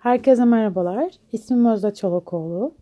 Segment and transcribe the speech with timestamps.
[0.00, 1.12] Herkese merhabalar.
[1.32, 2.74] İsmim Özde Çolakoğlu.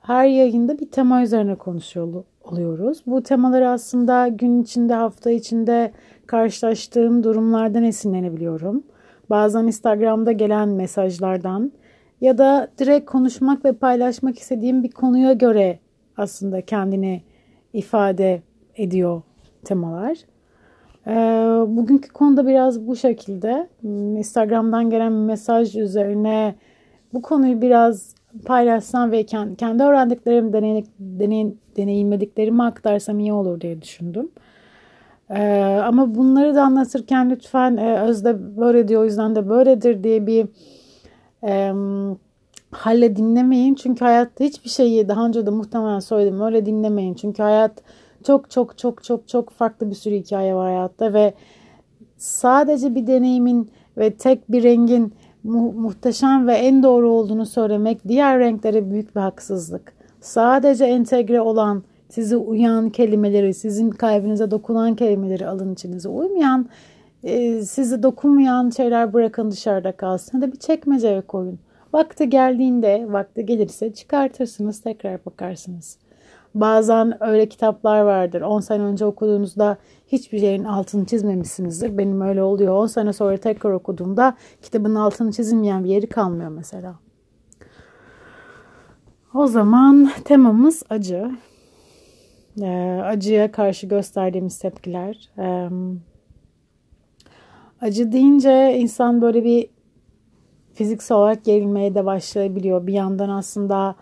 [0.00, 3.02] Her yayında bir tema üzerine konuşuyor oluyoruz.
[3.06, 5.92] Bu temaları aslında gün içinde, hafta içinde
[6.26, 8.82] karşılaştığım durumlardan esinlenebiliyorum.
[9.30, 11.72] Bazen Instagram'da gelen mesajlardan
[12.20, 15.78] ya da direkt konuşmak ve paylaşmak istediğim bir konuya göre
[16.16, 17.22] aslında kendini
[17.72, 18.42] ifade
[18.76, 19.22] ediyor
[19.64, 20.18] temalar.
[21.08, 21.12] Ee,
[21.66, 23.68] bugünkü konuda biraz bu şekilde.
[24.18, 26.54] Instagram'dan gelen mesaj üzerine
[27.12, 29.26] bu konuyu biraz paylaşsam ve
[29.58, 34.30] kendi öğrendiklerimi, deney, deney, deneyimlediklerimi aktarsam iyi olur diye düşündüm.
[35.30, 40.26] Ee, ama bunları da anlatırken lütfen e, Özde böyle diyor o yüzden de böyledir diye
[40.26, 40.48] bir
[42.70, 43.74] halle dinlemeyin.
[43.74, 47.14] Çünkü hayatta hiçbir şeyi daha önce de muhtemelen söyledim öyle dinlemeyin.
[47.14, 47.82] Çünkü hayat
[48.24, 51.34] çok çok çok çok çok farklı bir sürü hikaye var hayatta ve
[52.16, 55.12] sadece bir deneyimin ve tek bir rengin
[55.44, 59.92] mu- muhteşem ve en doğru olduğunu söylemek diğer renklere büyük bir haksızlık.
[60.20, 66.08] Sadece entegre olan, sizi uyan kelimeleri, sizin kalbinize dokunan kelimeleri alın içinize.
[66.08, 66.68] Uymayan,
[67.22, 70.40] e, sizi dokunmayan şeyler bırakın dışarıda kalsın.
[70.40, 71.58] Hadi bir çekmeceye koyun.
[71.92, 75.98] Vakti geldiğinde, vakti gelirse çıkartırsınız, tekrar bakarsınız.
[76.60, 78.40] Bazen öyle kitaplar vardır.
[78.40, 79.76] 10 sene önce okuduğunuzda
[80.06, 81.98] hiçbir şeyin altını çizmemişsinizdir.
[81.98, 82.74] Benim öyle oluyor.
[82.74, 86.94] 10 sene sonra tekrar okuduğumda kitabın altını çizilmeyen bir yeri kalmıyor mesela.
[89.34, 91.30] O zaman temamız acı.
[92.62, 95.30] Ee, acıya karşı gösterdiğimiz tepkiler.
[95.38, 95.68] Ee,
[97.80, 99.70] acı deyince insan böyle bir
[100.74, 102.86] fiziksel olarak gerilmeye de başlayabiliyor.
[102.86, 103.94] Bir yandan aslında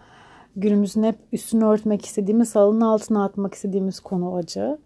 [0.56, 4.78] günümüzün hep üstünü örtmek istediğimiz, salının altına atmak istediğimiz konu acı.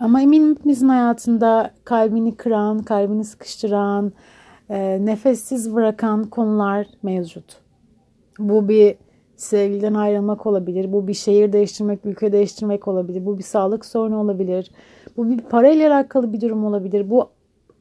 [0.00, 4.12] Ama eminim hepimizin hayatında kalbini kıran, kalbini sıkıştıran,
[4.70, 7.56] e, nefessiz bırakan konular mevcut.
[8.38, 8.96] Bu bir
[9.36, 14.70] sevgiliden ayrılmak olabilir, bu bir şehir değiştirmek, ülke değiştirmek olabilir, bu bir sağlık sorunu olabilir,
[15.16, 17.28] bu bir parayla alakalı bir durum olabilir, bu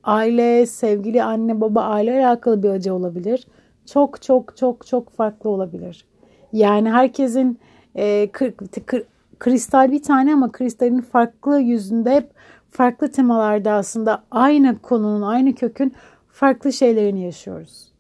[0.04, 3.48] aile, sevgili anne, baba, aile alakalı bir acı olabilir.
[3.86, 6.06] Çok çok çok çok farklı olabilir.
[6.53, 7.59] Yani herkesin
[7.96, 8.53] e, kır,
[8.85, 9.03] kır,
[9.40, 12.31] kristal bir tane ama kristalin farklı yüzünde hep
[12.69, 15.94] farklı temalarda aslında aynı konunun, aynı kökün
[16.31, 17.91] farklı şeylerini yaşıyoruz.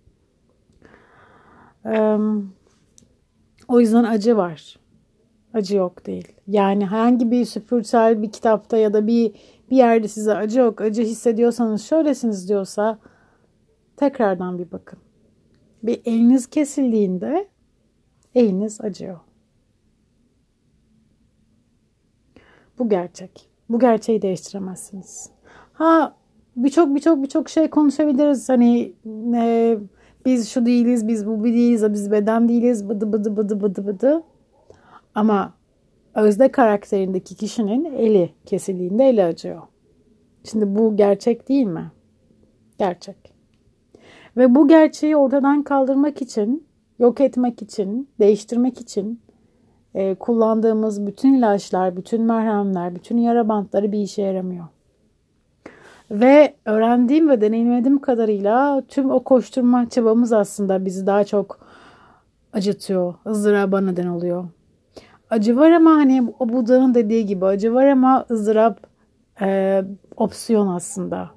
[1.85, 2.17] Ee,
[3.67, 4.79] o yüzden acı var.
[5.53, 6.27] Acı yok değil.
[6.47, 9.31] Yani herhangi bir spiritüel bir kitapta ya da bir
[9.69, 12.99] bir yerde size acı yok, acı hissediyorsanız şöylesiniz diyorsa
[13.97, 14.99] tekrardan bir bakın.
[15.83, 17.47] Bir eliniz kesildiğinde
[18.37, 19.19] eliniz acıyor.
[22.79, 23.49] Bu gerçek.
[23.69, 25.29] Bu gerçeği değiştiremezsiniz.
[25.73, 26.15] Ha
[26.55, 28.49] birçok birçok birçok şey konuşabiliriz.
[28.49, 28.93] Hani
[29.35, 29.77] e,
[30.25, 34.23] biz şu değiliz, biz bu değiliz, biz beden değiliz, bıdı bıdı bıdı bıdı bıdı.
[35.15, 35.53] Ama
[36.15, 39.61] özde karakterindeki kişinin eli kesildiğinde eli acıyor.
[40.43, 41.91] Şimdi bu gerçek değil mi?
[42.77, 43.33] Gerçek.
[44.37, 46.66] Ve bu gerçeği ortadan kaldırmak için,
[46.99, 49.21] yok etmek için, değiştirmek için
[49.95, 54.65] e, kullandığımız bütün ilaçlar, bütün merhemler, bütün yara bantları bir işe yaramıyor.
[56.11, 61.59] Ve öğrendiğim ve deneyimlediğim kadarıyla tüm o koşturma çabamız aslında bizi daha çok
[62.53, 64.45] acıtıyor, ızdıraba neden oluyor.
[65.29, 68.79] Acı var ama hani o Buda'nın dediği gibi acı var ama ızdırap
[69.41, 69.83] e,
[70.17, 71.36] opsiyon aslında.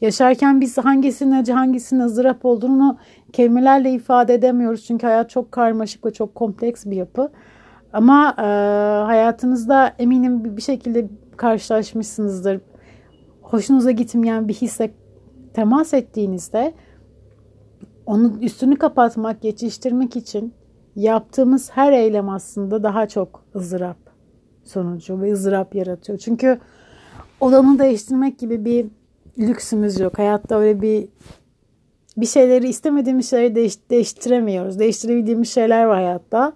[0.00, 2.98] Yaşarken biz hangisinin acı hangisinin ızdırap olduğunu
[3.32, 4.84] kelimelerle ifade edemiyoruz.
[4.84, 7.30] Çünkü hayat çok karmaşık ve çok kompleks bir yapı.
[7.92, 8.42] Ama e,
[9.06, 12.60] hayatınızda eminim bir şekilde karşılaşmışsınızdır.
[13.42, 14.90] Hoşunuza gitmeyen bir hisse
[15.54, 16.74] temas ettiğinizde
[18.06, 20.54] onun üstünü kapatmak, geçiştirmek için
[20.96, 23.96] yaptığımız her eylem aslında daha çok ızdırap
[24.64, 26.18] sonucu ve ızdırap yaratıyor.
[26.18, 26.58] Çünkü
[27.40, 28.86] olanı değiştirmek gibi bir
[29.38, 30.18] lüksümüz yok.
[30.18, 31.08] Hayatta öyle bir
[32.16, 34.78] bir şeyleri istemediğimiz şeyleri değiş, değiştiremiyoruz.
[34.78, 36.52] Değiştirebildiğimiz şeyler var hayatta.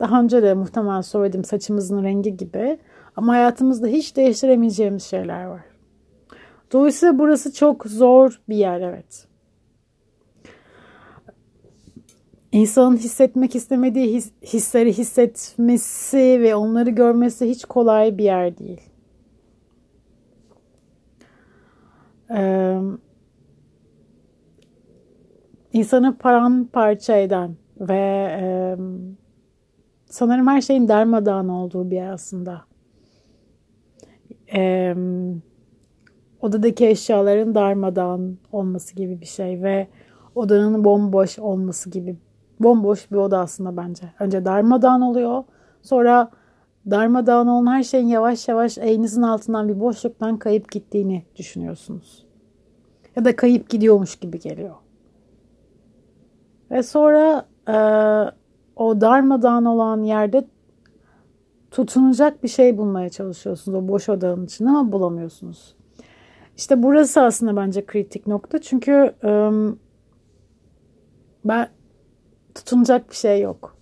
[0.00, 2.78] Daha önce de muhtemelen söyledim saçımızın rengi gibi.
[3.16, 5.60] Ama hayatımızda hiç değiştiremeyeceğimiz şeyler var.
[6.72, 9.26] Dolayısıyla burası çok zor bir yer evet.
[12.52, 18.80] İnsanın hissetmek istemediği his, hisleri hissetmesi ve onları görmesi hiç kolay bir yer değil.
[22.30, 22.78] Ee,
[25.72, 28.76] insanı paramparça eden ve e,
[30.06, 32.64] sanırım her şeyin darmadağın olduğu bir aslında.
[36.40, 39.88] Odadaki eşyaların darmadağın olması gibi bir şey ve
[40.34, 42.16] odanın bomboş olması gibi.
[42.60, 44.12] Bomboş bir oda aslında bence.
[44.20, 45.44] Önce darmadağın oluyor.
[45.82, 46.30] Sonra
[46.90, 52.26] darmadağın olan her şeyin yavaş yavaş elinizin altından bir boşluktan kayıp gittiğini düşünüyorsunuz.
[53.16, 54.74] Ya da kayıp gidiyormuş gibi geliyor.
[56.70, 57.76] Ve sonra e,
[58.76, 60.46] o darmadağın olan yerde
[61.70, 65.76] tutunacak bir şey bulmaya çalışıyorsunuz o boş odanın içinde ama bulamıyorsunuz.
[66.56, 68.60] İşte burası aslında bence kritik nokta.
[68.60, 69.50] Çünkü e,
[71.44, 71.68] ben
[72.54, 73.75] tutunacak bir şey yok.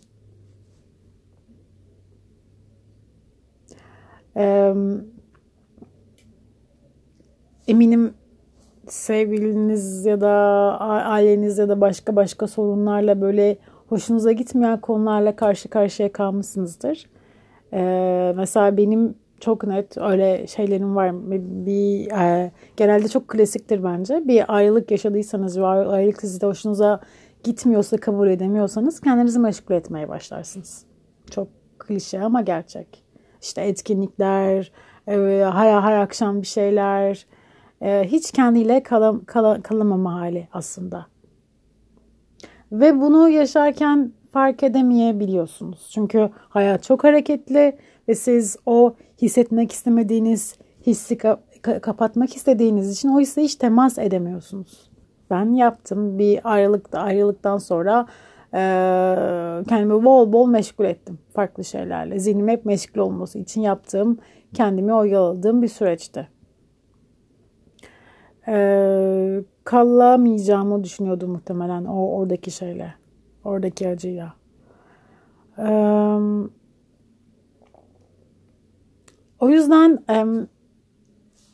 [7.68, 8.14] Eminim
[8.88, 10.30] sevgiliniz ya da
[10.80, 13.56] aileniz ya da başka başka sorunlarla böyle
[13.88, 17.06] hoşunuza gitmeyen konularla karşı karşıya kalmışsınızdır.
[18.36, 21.30] Mesela benim çok net öyle şeylerim var.
[21.66, 24.22] Bir e, genelde çok klasiktir bence.
[24.28, 27.00] Bir ayrılık yaşadıysanız ve ayrılık sizde hoşunuza
[27.42, 30.84] gitmiyorsa, kabul edemiyorsanız kendinizi meşgul etmeye başlarsınız.
[31.30, 31.48] Çok
[31.78, 33.03] klişe ama gerçek.
[33.44, 34.72] İşte etkinlikler,
[35.06, 37.26] her, her akşam bir şeyler,
[37.82, 41.06] e, hiç kendiyle kalam, kal, kalamama hali aslında.
[42.72, 45.90] Ve bunu yaşarken fark edemeyebiliyorsunuz.
[45.94, 53.20] Çünkü hayat çok hareketli ve siz o hissetmek istemediğiniz hissi ka- kapatmak istediğiniz için o
[53.20, 54.90] hisse hiç temas edemiyorsunuz.
[55.30, 58.06] Ben yaptım bir ayrılıkta ayrılıktan sonra
[59.68, 62.18] kendimi bol bol meşgul ettim farklı şeylerle.
[62.18, 64.18] Zihnim hep meşgul olması için yaptığım
[64.54, 66.28] kendimi oyaladığım bir süreçti.
[68.48, 72.94] E, kalamayacağımı düşünüyordum muhtemelen o oradaki şeyle.
[73.44, 74.34] Oradaki acıyla.
[75.58, 75.68] E,
[79.40, 80.04] o yüzden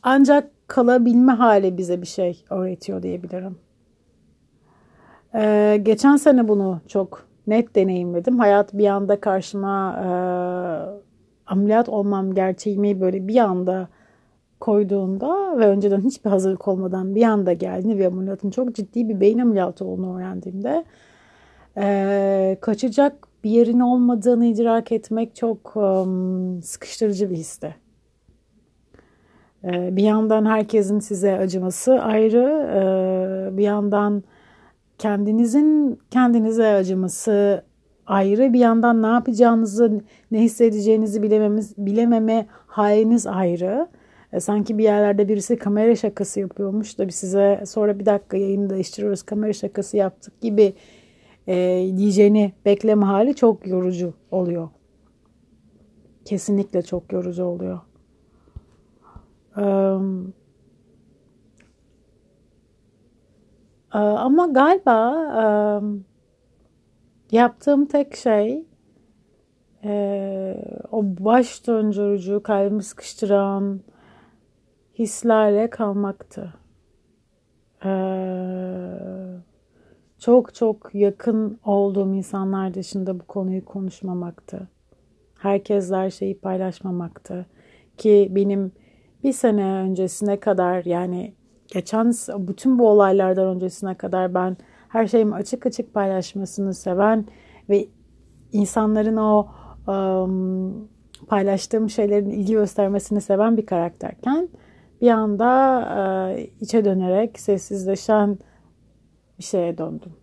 [0.03, 3.57] ancak kalabilme hali bize bir şey öğretiyor diyebilirim.
[5.35, 8.39] Ee, geçen sene bunu çok net deneyimledim.
[8.39, 10.07] Hayat bir anda karşıma e,
[11.47, 13.87] ameliyat olmam gerçeğimi böyle bir anda
[14.59, 19.39] koyduğunda ve önceden hiçbir hazırlık olmadan bir anda geldi ve ameliyatın çok ciddi bir beyin
[19.39, 20.85] ameliyatı olduğunu öğrendiğimde
[21.77, 27.75] e, kaçacak bir yerin olmadığını idrak etmek çok um, sıkıştırıcı bir histi.
[29.63, 34.23] E, bir yandan herkesin size acıması ayrı, e, bir yandan
[35.01, 37.63] kendinizin kendinize acıması
[38.07, 40.01] ayrı, bir yandan ne yapacağınızı,
[40.31, 43.87] ne hissedeceğinizi bilememiz, bilememe haliniz ayrı.
[44.33, 48.69] E, sanki bir yerlerde birisi kamera şakası yapıyormuş da biz size sonra bir dakika yayını
[48.69, 50.73] değiştiriyoruz kamera şakası yaptık gibi
[51.47, 51.55] e,
[51.97, 54.69] diyeceğini bekleme hali çok yorucu oluyor.
[56.25, 57.79] Kesinlikle çok yorucu oluyor.
[59.57, 60.33] Um,
[63.99, 65.81] ama galiba
[67.31, 68.65] yaptığım tek şey
[70.91, 73.81] o baş döndürücü, kalbimi sıkıştıran
[74.99, 76.53] hislerle kalmaktı.
[77.85, 77.89] Ee,
[80.19, 84.67] çok çok yakın olduğum insanlar dışında bu konuyu konuşmamaktı.
[85.37, 87.45] Herkesle her şeyi paylaşmamaktı.
[87.97, 88.71] Ki benim
[89.23, 91.33] bir sene öncesine kadar yani
[91.71, 92.11] geçen
[92.47, 94.57] bütün bu olaylardan öncesine kadar ben
[94.89, 97.25] her şeyimi açık açık paylaşmasını seven
[97.69, 97.87] ve
[98.51, 99.47] insanların o
[99.87, 100.89] um,
[101.27, 104.49] paylaştığım şeylerin ilgi göstermesini seven bir karakterken
[105.01, 105.81] bir anda
[106.35, 108.39] e, içe dönerek sessizleşen
[109.39, 110.13] bir şeye döndüm.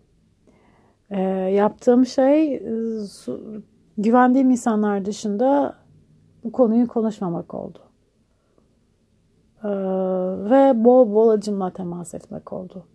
[1.09, 2.61] E, yaptığım şey e,
[3.97, 5.75] güvendiğim insanlar dışında
[6.43, 7.88] bu konuyu konuşmamak oldu.
[9.63, 9.69] E,
[10.49, 12.85] ve bol bol acımla temas etmek oldu.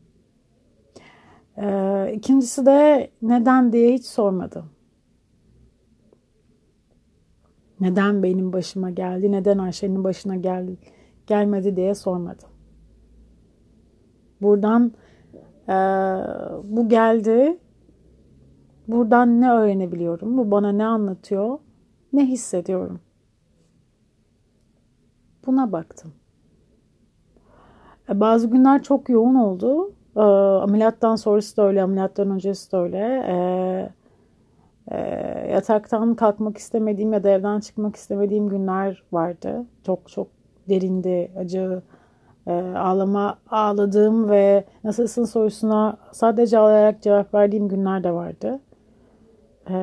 [1.56, 4.70] E, ikincisi de neden diye hiç sormadım.
[7.80, 10.76] Neden benim başıma geldi, neden Ayşe'nin başına geldi,
[11.26, 12.48] gelmedi diye sormadım.
[14.42, 14.92] Buradan
[15.68, 15.74] e,
[16.64, 17.58] bu geldi.
[18.88, 20.38] Buradan ne öğrenebiliyorum?
[20.38, 21.58] Bu bana ne anlatıyor?
[22.12, 23.00] Ne hissediyorum?
[25.46, 26.12] Buna baktım.
[28.10, 29.92] E, bazı günler çok yoğun oldu.
[30.16, 30.20] E,
[30.62, 32.98] ameliyattan sonrası da öyle, ameliyattan öncesi de öyle.
[33.28, 33.34] E,
[34.90, 34.98] e,
[35.52, 39.64] yataktan kalkmak istemediğim ya da evden çıkmak istemediğim günler vardı.
[39.86, 40.26] Çok çok
[40.68, 41.82] derindi, acı,
[42.46, 48.60] e, ağlama ağladığım ve nasılsın sorusuna sadece ağlayarak cevap verdiğim günler de vardı.
[49.70, 49.76] E,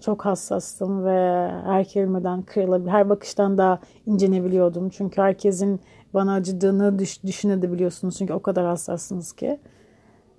[0.00, 4.88] çok hassastım ve her kelimeden kırılabilir, her bakıştan da incenebiliyordum.
[4.88, 5.80] Çünkü herkesin
[6.14, 9.60] bana acıdığını düş, düşünebiliyorsunuz çünkü o kadar hassassınız ki.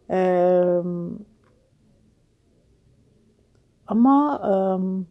[0.09, 0.81] Ee,
[3.87, 4.39] ama
[4.75, 5.07] um,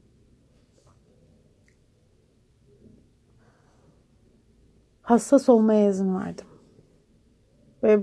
[5.02, 6.46] hassas olmaya izin verdim.
[7.82, 8.00] Ve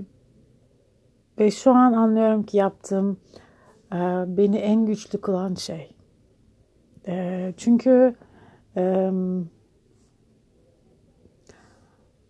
[1.38, 3.20] ve şu an anlıyorum ki yaptığım
[3.92, 5.96] e, beni en güçlü kılan şey.
[7.06, 8.14] E, çünkü
[8.76, 9.10] e,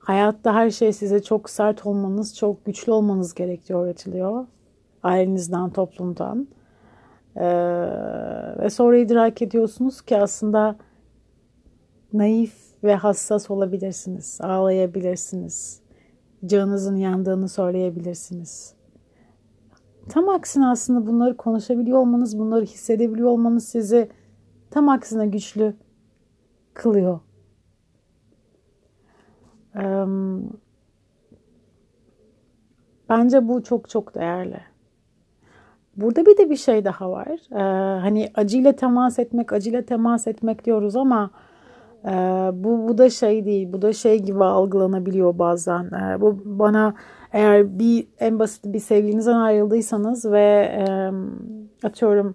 [0.01, 4.47] hayatta her şey size çok sert olmanız, çok güçlü olmanız gerektiği öğretiliyor.
[5.03, 6.49] Ailenizden, toplumdan.
[7.37, 7.47] E,
[8.59, 10.77] ve sonra idrak ediyorsunuz ki aslında
[12.13, 12.55] naif
[12.85, 14.39] ve hassas olabilirsiniz.
[14.41, 15.81] Ağlayabilirsiniz.
[16.47, 18.75] Canınızın yandığını söyleyebilirsiniz.
[20.09, 24.09] Tam aksine aslında bunları konuşabiliyor olmanız, bunları hissedebiliyor olmanız sizi
[24.71, 25.75] tam aksine güçlü
[26.75, 27.21] kılıyor.
[33.09, 34.61] Bence bu çok çok değerli.
[35.97, 37.29] Burada bir de bir şey daha var.
[38.01, 41.31] Hani acıyla temas etmek, acıyla temas etmek diyoruz ama
[42.05, 42.11] ee,
[42.55, 43.73] bu, bu da şey değil.
[43.73, 45.85] Bu da şey gibi algılanabiliyor bazen.
[45.85, 46.95] Ee, bu bana
[47.33, 51.11] eğer bir en basit bir sevgilinizden ayrıldıysanız ve e,
[51.87, 52.35] atıyorum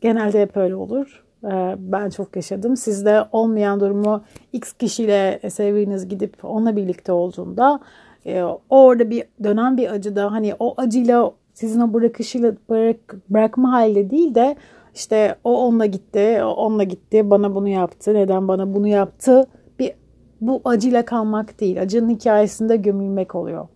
[0.00, 1.24] genelde hep öyle olur.
[1.44, 2.76] Ee, ben çok yaşadım.
[2.76, 7.80] Sizde olmayan durumu X kişiyle sevgiliniz gidip onunla birlikte olduğunda
[8.26, 12.96] e, orada bir dönen bir acıda hani o acıyla sizin o bırakışıyla bırak,
[13.30, 14.56] bırakma haliyle değil de
[14.94, 19.46] işte o onunla gitti, o onunla gitti, bana bunu yaptı, neden bana bunu yaptı?
[19.78, 19.92] Bir
[20.40, 23.68] bu acıyla kalmak değil, acının hikayesinde gömülmek oluyor.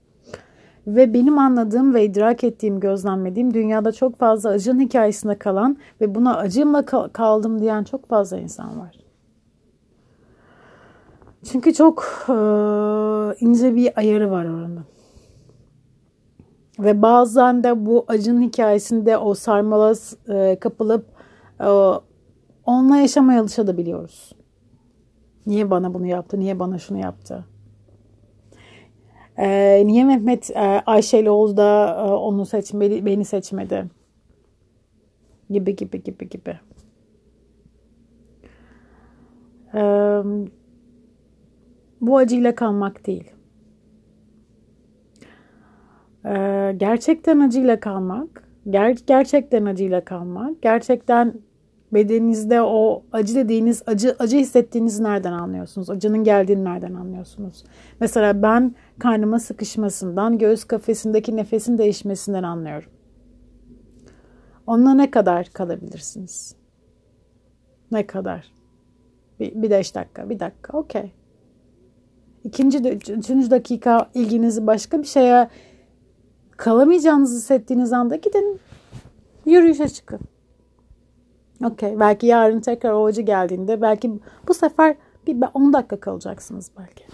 [0.87, 6.37] Ve benim anladığım ve idrak ettiğim, gözlemlediğim dünyada çok fazla acının hikayesinde kalan ve buna
[6.37, 8.99] acımla kaldım diyen çok fazla insan var.
[11.45, 12.35] Çünkü çok e,
[13.41, 14.85] ince bir ayarı var oranın.
[16.79, 19.95] Ve bazen de bu acının hikayesinde o sarmala
[20.29, 21.07] e, kapılıp
[21.61, 21.69] e,
[22.67, 24.33] onunla yaşamaya alışabiliyoruz.
[25.47, 26.41] Niye bana bunu yaptı?
[26.41, 27.45] Niye bana şunu yaptı?
[29.39, 33.85] E, niye Mehmet e, Ayşe'li oldu da e, onu seçmedi, beni seçmedi?
[35.51, 36.59] Gibi gibi gibi gibi.
[39.75, 39.83] E,
[42.01, 43.33] bu acıyla kalmak değil.
[46.27, 51.35] Ee, gerçekten acıyla kalmak, ger gerçekten acıyla kalmak, gerçekten
[51.93, 55.91] bedeninizde o acı dediğiniz, acı acı hissettiğinizi nereden anlıyorsunuz?
[55.91, 57.65] Acının geldiğini nereden anlıyorsunuz?
[58.01, 62.91] Mesela ben karnıma sıkışmasından, göğüs kafesindeki nefesin değişmesinden anlıyorum.
[64.67, 66.57] Onunla ne kadar kalabilirsiniz?
[67.91, 68.53] Ne kadar?
[69.41, 71.13] Bir, bir beş dakika, bir dakika, okey.
[72.45, 75.49] İkinci, üçüncü dakika ilginizi başka bir şeye
[76.57, 78.61] kalamayacağınızı hissettiğiniz anda gidin
[79.47, 80.21] yürüyüşe çıkın.
[81.65, 82.01] Okey.
[82.01, 84.11] Belki yarın tekrar o acı geldiğinde belki
[84.49, 87.05] bu sefer bir 10 dakika kalacaksınız belki.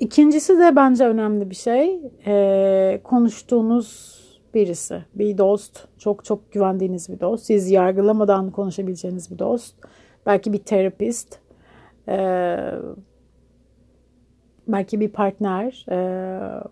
[0.00, 2.00] İkincisi de bence önemli bir şey.
[2.26, 4.16] Ee, konuştuğunuz
[4.54, 5.04] birisi.
[5.14, 5.88] Bir dost.
[5.98, 7.44] Çok çok güvendiğiniz bir dost.
[7.44, 9.74] Siz yargılamadan konuşabileceğiniz bir dost.
[10.26, 11.38] Belki bir terapist.
[12.08, 12.72] Ee,
[14.68, 15.98] belki bir partner, e,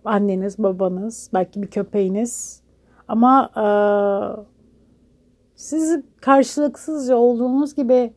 [0.04, 2.62] anneniz, babanız, belki bir köpeğiniz.
[3.08, 3.64] Ama e,
[5.54, 8.12] siz karşılıksızca olduğunuz gibi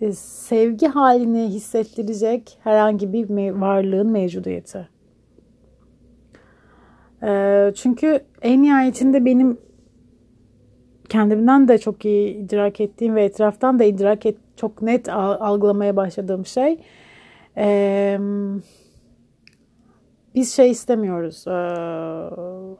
[0.00, 4.88] e, sevgi halini hissettirecek herhangi bir varlığın mevcudiyeti.
[7.22, 9.58] E, çünkü en nihayetinde benim
[11.08, 16.46] kendimden de çok iyi idrak ettiğim ve etraftan da idrak et, çok net algılamaya başladığım
[16.46, 16.78] şey...
[20.34, 21.44] Biz şey istemiyoruz.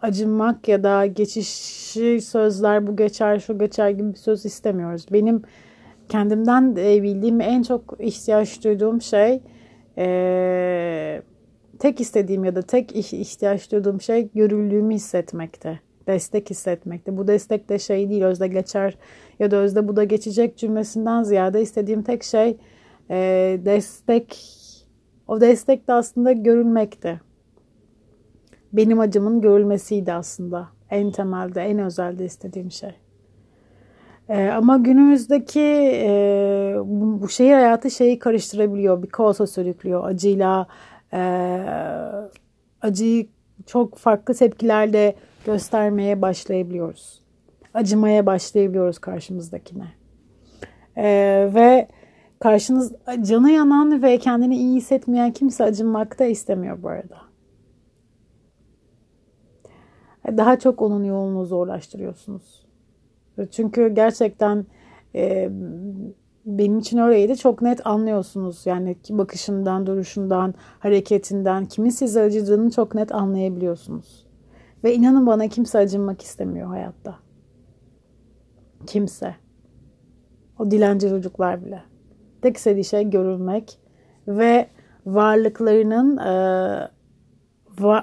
[0.02, 5.06] acınmak ya da geçişi sözler bu geçer şu geçer gibi bir söz istemiyoruz.
[5.12, 5.42] Benim
[6.08, 9.40] kendimden bildiğim en çok ihtiyaç duyduğum şey
[11.78, 15.80] tek istediğim ya da tek ihtiyaç duyduğum şey görüldüğümü hissetmekte.
[16.06, 17.16] Destek hissetmekte.
[17.16, 18.98] Bu destek de şey değil özde geçer
[19.38, 22.56] ya da özde bu da geçecek cümlesinden ziyade istediğim tek şey
[23.64, 24.38] destek
[25.28, 27.20] o destek de aslında görülmekte
[28.76, 30.68] benim acımın görülmesiydi aslında.
[30.90, 32.90] En temelde, en özelde istediğim şey.
[34.28, 35.60] Ee, ama günümüzdeki
[36.04, 39.02] e, bu şehir hayatı şeyi karıştırabiliyor.
[39.02, 40.04] Bir kaosa sürüklüyor.
[40.04, 40.66] Acıyla
[41.12, 41.20] e,
[42.82, 43.26] acıyı
[43.66, 45.14] çok farklı tepkilerle
[45.46, 47.20] göstermeye başlayabiliyoruz.
[47.74, 49.86] Acımaya başlayabiliyoruz karşımızdakine.
[50.96, 51.88] Ee, ve
[52.40, 57.33] karşınız canı yanan ve kendini iyi hissetmeyen kimse acınmakta istemiyor bu arada.
[60.26, 62.66] Daha çok onun yolunu zorlaştırıyorsunuz.
[63.50, 64.66] Çünkü gerçekten
[65.14, 65.50] e,
[66.46, 67.36] benim için öyleydi.
[67.36, 68.66] Çok net anlıyorsunuz.
[68.66, 74.26] Yani bakışından, duruşundan, hareketinden kimin size acıdığını çok net anlayabiliyorsunuz.
[74.84, 77.18] Ve inanın bana kimse acınmak istemiyor hayatta.
[78.86, 79.34] Kimse.
[80.58, 81.82] O dilenci çocuklar bile.
[82.42, 83.78] Tek istediği şey görülmek
[84.28, 84.68] ve
[85.06, 86.88] varlıklarının e,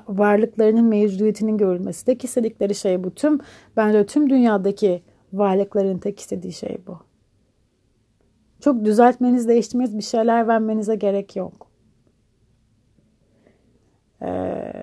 [0.07, 2.05] varlıklarının mevcudiyetinin görülmesi.
[2.05, 3.15] Tek istedikleri şey bu.
[3.15, 3.39] Tüm
[3.77, 6.97] bence tüm dünyadaki varlıkların tek istediği şey bu.
[8.59, 11.67] Çok düzeltmeniz, değiştirmeniz, bir şeyler vermenize gerek yok.
[14.21, 14.73] Ee,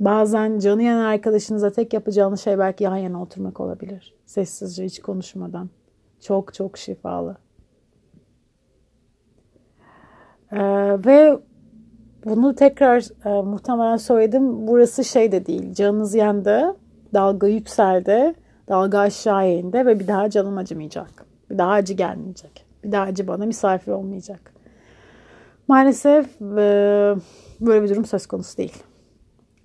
[0.00, 4.14] bazen canı yanan arkadaşınıza tek yapacağınız şey belki yan yana oturmak olabilir.
[4.26, 5.70] Sessizce, hiç konuşmadan.
[6.20, 7.36] Çok çok şifalı.
[10.52, 10.58] Ee,
[11.06, 11.38] ve
[12.24, 14.66] bunu tekrar e, muhtemelen söyledim.
[14.66, 15.74] Burası şey de değil.
[15.74, 16.76] Canınız yandı,
[17.14, 18.34] dalga yükseldi,
[18.68, 21.26] dalga aşağı indi ve bir daha canım acımayacak.
[21.50, 22.66] Bir daha acı gelmeyecek.
[22.84, 24.54] Bir daha acı bana misafir olmayacak.
[25.68, 27.14] Maalesef e,
[27.60, 28.82] böyle bir durum söz konusu değil.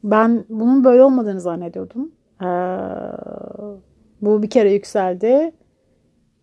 [0.03, 2.11] Ben bunun böyle olmadığını zannediyordum.
[2.41, 2.49] E,
[4.21, 5.51] bu bir kere yükseldi.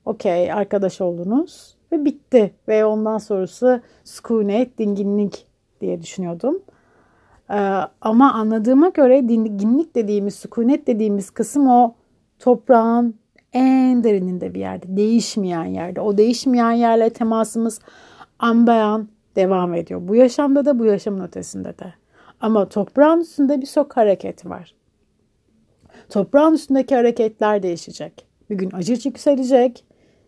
[0.04, 2.54] Okey arkadaş oldunuz ve bitti.
[2.68, 5.45] Ve ondan sonrası sükunet, dinginlik
[5.80, 6.62] diye düşünüyordum.
[7.50, 7.54] Ee,
[8.00, 11.94] ama anladığıma göre dinginlik dediğimiz, sükunet dediğimiz kısım o
[12.38, 13.14] toprağın
[13.52, 16.00] en derininde bir yerde, değişmeyen yerde.
[16.00, 17.80] O değişmeyen yerle temasımız
[18.38, 18.66] an
[19.36, 20.00] devam ediyor.
[20.08, 21.94] Bu yaşamda da bu yaşamın ötesinde de.
[22.40, 24.74] Ama toprağın üstünde bir sok hareket var.
[26.08, 28.26] Toprağın üstündeki hareketler değişecek.
[28.50, 29.84] Bir gün acı yükselecek,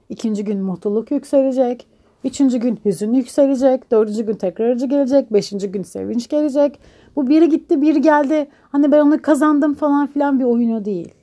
[0.08, 1.86] ikinci gün mutluluk yükselecek,
[2.24, 3.90] Üçüncü gün hüzün yükselecek.
[3.90, 5.32] Dördüncü gün tekrar acı gelecek.
[5.32, 6.80] Beşinci gün sevinç gelecek.
[7.16, 8.48] Bu biri gitti biri geldi.
[8.62, 11.14] Hani ben onu kazandım falan filan bir oyunu değil.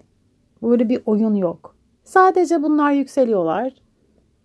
[0.63, 1.75] Böyle bir oyun yok.
[2.03, 3.73] Sadece bunlar yükseliyorlar.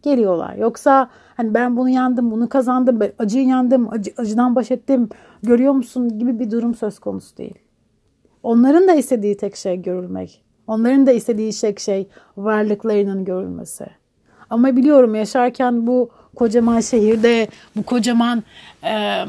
[0.03, 0.55] Geliyorlar.
[0.55, 5.09] Yoksa hani ben bunu yandım, bunu kazandım, ben acıyı yandım, acı, acıdan baş ettim,
[5.43, 7.59] görüyor musun gibi bir durum söz konusu değil.
[8.43, 10.43] Onların da istediği tek şey görülmek.
[10.67, 13.87] Onların da istediği tek şey varlıklarının görülmesi.
[14.51, 18.43] Ama biliyorum yaşarken bu kocaman şehirde bu kocaman
[18.85, 19.25] e,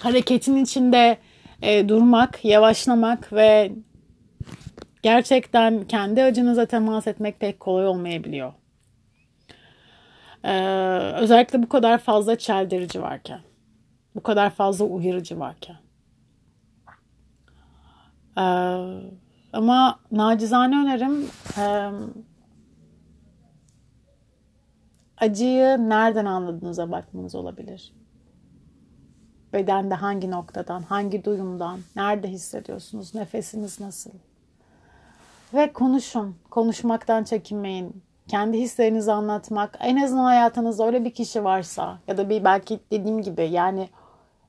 [0.00, 1.16] hareketin içinde
[1.62, 3.72] e, durmak, yavaşlamak ve
[5.02, 8.52] gerçekten kendi acınıza temas etmek pek kolay olmayabiliyor.
[10.44, 10.52] Ee,
[11.14, 13.40] özellikle bu kadar fazla çeldirici varken.
[14.14, 15.76] Bu kadar fazla uyarıcı varken.
[18.38, 18.42] Ee,
[19.52, 21.26] ama nacizane önerim
[21.58, 21.90] e,
[25.22, 27.92] acıyı nereden anladığınıza bakmanız olabilir.
[29.52, 34.10] Bedende hangi noktadan, hangi duyumdan, nerede hissediyorsunuz, nefesiniz nasıl?
[35.54, 38.02] Ve konuşun, konuşmaktan çekinmeyin.
[38.28, 43.22] Kendi hislerinizi anlatmak, en azından hayatınızda öyle bir kişi varsa ya da bir belki dediğim
[43.22, 43.88] gibi yani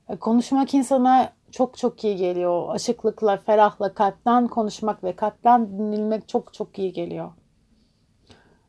[0.08, 2.74] e, konuşmak insana çok çok iyi geliyor.
[2.74, 7.30] Aşıklıkla, ferahla, kalpten konuşmak ve kalpten dinlenmek çok çok iyi geliyor.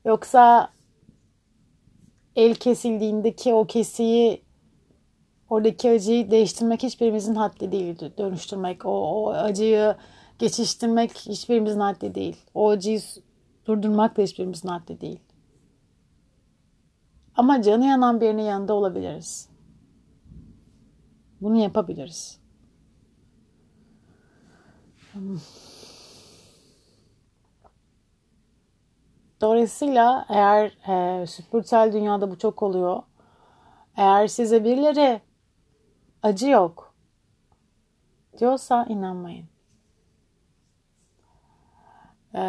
[0.05, 0.69] Yoksa
[2.35, 4.41] el kesildiğindeki o kesiyi
[5.49, 7.99] oradaki acıyı değiştirmek hiçbirimizin haddi değil.
[8.17, 9.95] Dönüştürmek, o, o acıyı
[10.39, 12.37] geçiştirmek hiçbirimizin haddi değil.
[12.53, 13.01] O acıyı
[13.65, 15.19] durdurmak da hiçbirimizin haddi değil.
[17.37, 19.49] Ama canı yanan birinin yanında olabiliriz.
[21.41, 22.39] Bunu yapabiliriz.
[25.13, 25.39] Hmm.
[29.41, 30.65] Dolayısıyla eğer
[31.21, 33.03] e, spiritüel dünyada bu çok oluyor.
[33.97, 35.21] Eğer size birileri
[36.23, 36.93] acı yok
[38.39, 39.45] diyorsa inanmayın.
[42.35, 42.41] E,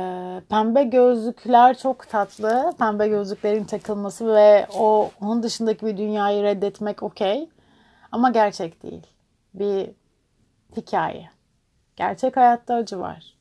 [0.50, 2.72] pembe gözlükler çok tatlı.
[2.78, 7.48] Pembe gözlüklerin takılması ve o onun dışındaki bir dünyayı reddetmek okey.
[8.12, 9.06] Ama gerçek değil.
[9.54, 9.90] Bir
[10.76, 11.30] hikaye.
[11.96, 13.35] Gerçek hayatta acı var.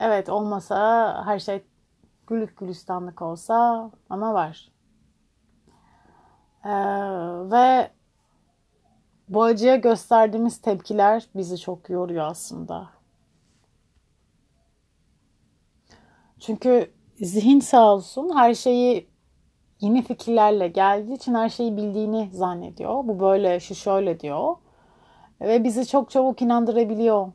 [0.00, 1.64] Evet olmasa her şey
[2.26, 4.72] gülük gülistanlık olsa ama var.
[6.64, 6.70] Ee,
[7.50, 7.90] ve
[9.28, 12.88] bu acıya gösterdiğimiz tepkiler bizi çok yoruyor aslında.
[16.40, 19.08] Çünkü zihin sağ olsun her şeyi
[19.80, 22.94] yeni fikirlerle geldiği için her şeyi bildiğini zannediyor.
[23.08, 24.56] Bu böyle, şu şöyle diyor.
[25.40, 27.32] Ve bizi çok çabuk inandırabiliyor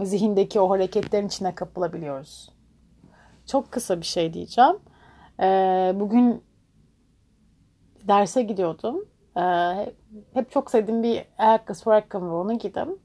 [0.00, 2.50] zihindeki o hareketlerin içine kapılabiliyoruz.
[3.46, 4.76] Çok kısa bir şey diyeceğim.
[5.40, 6.42] Ee, bugün
[8.08, 9.04] derse gidiyordum.
[9.36, 9.94] Ee,
[10.34, 12.98] hep çok sevdiğim bir ayakkabı, spor ayakkabı onu giydim.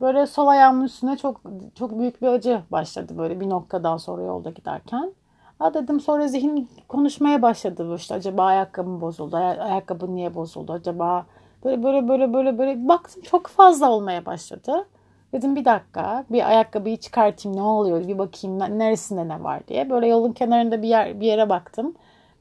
[0.00, 1.40] Böyle sol ayağımın üstüne çok
[1.74, 5.12] çok büyük bir acı başladı böyle bir noktadan sonra yolda giderken.
[5.58, 11.26] Ha dedim sonra zihin konuşmaya başladı işte acaba ayakkabım bozuldu, ay- ayakkabı niye bozuldu acaba
[11.64, 14.88] böyle böyle böyle böyle böyle baktım çok fazla olmaya başladı.
[15.32, 19.90] Dedim bir dakika bir ayakkabıyı çıkartayım ne oluyor bir bakayım neresinde ne var diye.
[19.90, 21.94] Böyle yolun kenarında bir yer bir yere baktım.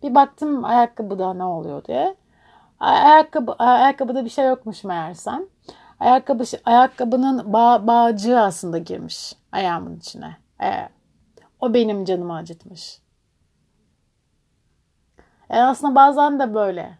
[0.03, 2.15] Bir baktım ayakkabıda ne oluyor diye.
[2.79, 5.45] Ayakkabı ayakkabıda bir şey yokmuş meğersem.
[5.99, 10.37] Ayakkabı ayakkabının bağ, bağcığı aslında girmiş ayağımın içine.
[10.63, 10.89] E,
[11.59, 13.01] o benim canımı acıtmış.
[15.49, 16.97] E aslında bazen de böyle.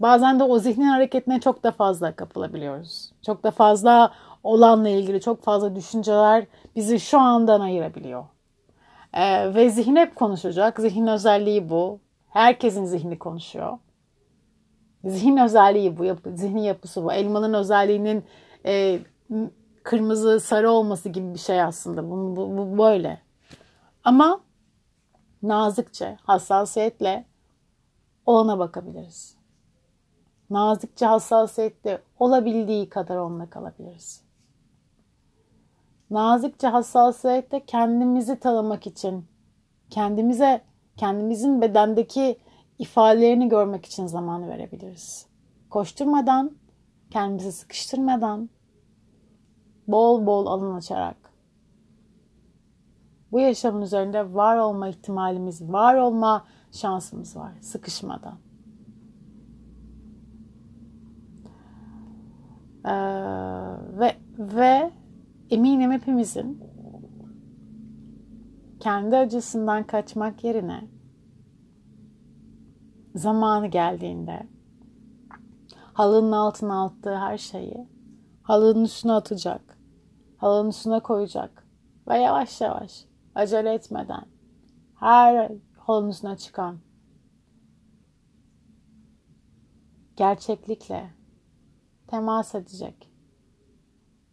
[0.00, 3.12] Bazen de o zihnin hareketine çok da fazla kapılabiliyoruz.
[3.26, 4.12] Çok da fazla
[4.44, 8.24] olanla ilgili çok fazla düşünceler bizi şu andan ayırabiliyor.
[9.12, 10.80] Ee, ve zihin hep konuşacak.
[10.80, 12.00] Zihin özelliği bu.
[12.28, 13.78] Herkesin zihni konuşuyor.
[15.04, 16.04] Zihin özelliği bu.
[16.04, 17.12] Yapı, zihnin yapısı bu.
[17.12, 18.24] Elmanın özelliğinin
[18.66, 19.00] e,
[19.82, 22.10] kırmızı sarı olması gibi bir şey aslında.
[22.10, 23.20] Bu, bu, bu böyle.
[24.04, 24.40] Ama
[25.42, 27.24] nazikçe, hassasiyetle
[28.26, 29.37] olana bakabiliriz.
[30.50, 34.24] Nazikçe, hassasiyetle olabildiği kadar onunla kalabiliriz.
[36.10, 39.26] Nazikçe, hassasiyetle kendimizi tanımak için,
[39.90, 40.60] kendimize,
[40.96, 42.38] kendimizin bedendeki
[42.78, 45.26] ifadelerini görmek için zaman verebiliriz.
[45.70, 46.56] Koşturmadan,
[47.10, 48.50] kendimizi sıkıştırmadan,
[49.88, 51.16] bol bol alın açarak.
[53.32, 58.47] Bu yaşamın üzerinde var olma ihtimalimiz, var olma şansımız var sıkışmadan.
[62.84, 62.90] Ee,
[63.98, 64.90] ve ve
[65.50, 66.64] eminim hepimizin
[68.80, 70.88] kendi acısından kaçmak yerine
[73.14, 74.46] zamanı geldiğinde
[75.92, 77.88] halının altına attığı her şeyi
[78.42, 79.78] halının üstüne atacak,
[80.36, 81.68] halının üstüne koyacak
[82.08, 84.24] ve yavaş yavaş acele etmeden
[84.94, 86.78] her halının üstüne çıkan
[90.16, 91.17] gerçeklikle
[92.08, 93.10] temas edecek.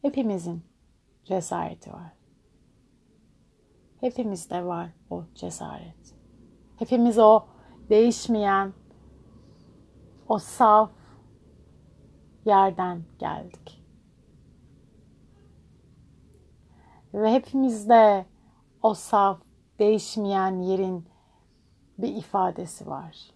[0.02, 0.64] Hepimizin
[1.24, 2.14] cesareti var.
[4.00, 6.16] Hepimizde var o cesaret.
[6.78, 7.46] Hepimiz o
[7.90, 8.74] değişmeyen,
[10.28, 10.92] o saf
[12.46, 13.84] yerden geldik.
[17.14, 18.26] Ve hepimizde
[18.82, 19.42] o saf,
[19.80, 21.06] değişmeyen yerin
[21.98, 23.32] bir ifadesi var.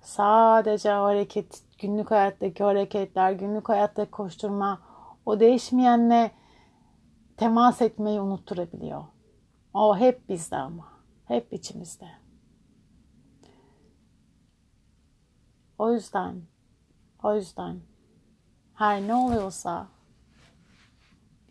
[0.00, 4.82] Sadece hareket, günlük hayattaki hareketler, günlük hayattaki koşturma
[5.26, 6.30] o değişmeyenle
[7.36, 9.04] temas etmeyi unutturabiliyor.
[9.74, 10.98] O hep bizde ama.
[11.24, 12.08] Hep içimizde.
[15.78, 16.42] O yüzden,
[17.22, 17.80] o yüzden
[18.74, 19.88] her ne oluyorsa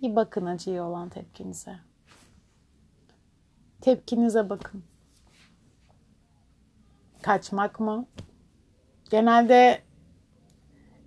[0.01, 1.79] bir bakın acıya olan tepkinize.
[3.81, 4.83] Tepkinize bakın.
[7.21, 8.05] Kaçmak mı?
[9.09, 9.86] Genelde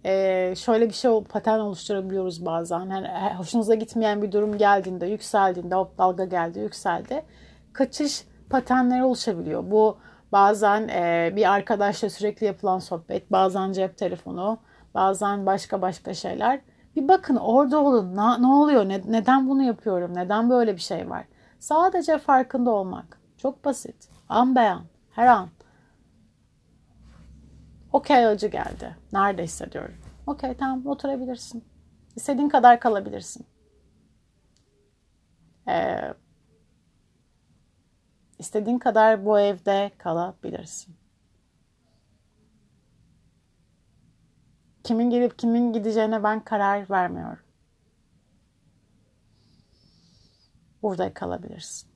[0.05, 2.87] e, şöyle bir şey patern oluşturabiliyoruz bazen.
[2.87, 3.09] Yani
[3.39, 7.23] hoşunuza gitmeyen bir durum geldiğinde, yükseldiğinde, hop dalga geldi, yükseldi.
[7.73, 9.71] Kaçış paternleri oluşabiliyor.
[9.71, 9.99] Bu
[10.33, 14.59] bazen e, bir arkadaşla sürekli yapılan sohbet, bazen cep telefonu,
[14.95, 16.61] bazen başka başka şeyler.
[16.97, 18.17] Bir bakın orada olun.
[18.17, 18.89] Na, ne oluyor?
[18.89, 20.15] Ne, neden bunu yapıyorum?
[20.15, 21.25] Neden böyle bir şey var?
[21.59, 23.21] Sadece farkında olmak.
[23.37, 24.09] Çok basit.
[24.29, 24.83] An beyan.
[25.11, 25.49] Her an.
[27.92, 28.96] Okey acı geldi.
[29.12, 29.94] Nerede hissediyorum?
[30.26, 31.64] Okey tamam oturabilirsin.
[32.16, 33.46] İstediğin kadar kalabilirsin.
[35.68, 36.14] Ee,
[38.38, 40.96] istediğin kadar bu evde kalabilirsin.
[44.85, 47.44] Kimin gelip kimin gideceğine ben karar vermiyorum.
[50.83, 51.89] Burada kalabilirsin.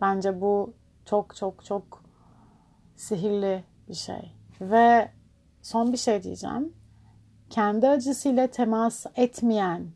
[0.00, 2.02] Bence bu çok çok çok
[2.96, 4.32] sihirli bir şey.
[4.60, 5.10] Ve
[5.62, 6.72] son bir şey diyeceğim.
[7.50, 9.86] Kendi acısıyla temas etmeyen,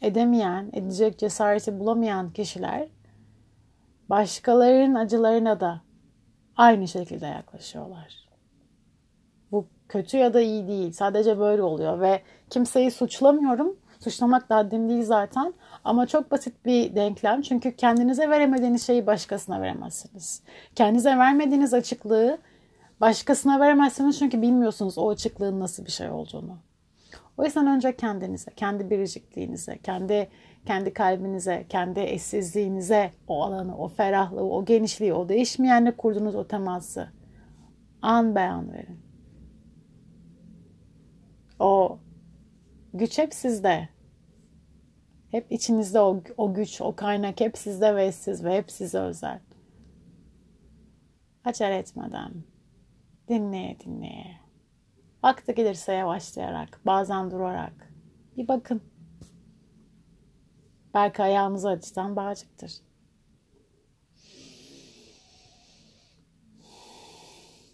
[0.00, 2.88] edemeyen, edecek cesareti bulamayan kişiler
[4.08, 5.82] başkalarının acılarına da
[6.56, 8.28] aynı şekilde yaklaşıyorlar.
[9.52, 10.92] Bu kötü ya da iyi değil.
[10.92, 13.76] Sadece böyle oluyor ve kimseyi suçlamıyorum.
[14.04, 15.54] Suçlamak da haddim değil zaten.
[15.84, 17.42] Ama çok basit bir denklem.
[17.42, 20.42] Çünkü kendinize veremediğiniz şeyi başkasına veremezsiniz.
[20.74, 22.38] Kendinize vermediğiniz açıklığı
[23.00, 26.58] başkasına veremezsiniz çünkü bilmiyorsunuz o açıklığın nasıl bir şey olduğunu.
[27.36, 30.28] O yüzden önce kendinize, kendi biricikliğinize, kendi
[30.66, 37.08] kendi kalbinize, kendi eşsizliğinize o alanı, o ferahlığı, o genişliği, o değişmeyenle kurduğunuz o teması
[38.02, 38.98] an beyan verin.
[41.58, 41.98] O
[42.94, 43.93] güç hep sizde.
[45.34, 49.40] Hep içinizde o, o güç, o kaynak hep sizde ve siz ve hep size özel.
[51.44, 52.32] Acele etmeden,
[53.28, 54.40] dinleye dinleye.
[55.24, 57.92] Vakti gelirse yavaşlayarak, bazen durarak.
[58.36, 58.82] Bir bakın.
[60.94, 62.72] Belki ayağınızı acıtan bağcıktır.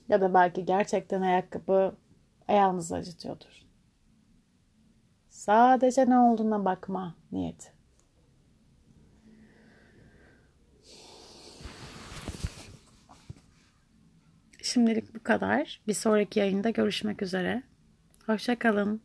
[0.08, 1.96] Ya da belki gerçekten ayakkabı
[2.48, 3.59] ayağınızı acıtıyordur.
[5.40, 7.72] Sadece ne olduğuna bakma niyeti.
[14.62, 15.80] Şimdilik bu kadar.
[15.86, 17.62] Bir sonraki yayında görüşmek üzere.
[18.26, 19.02] Hoşçakalın.